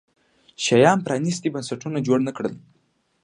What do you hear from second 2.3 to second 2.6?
کړل.